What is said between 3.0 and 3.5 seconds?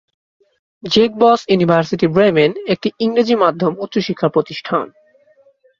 ইংরেজি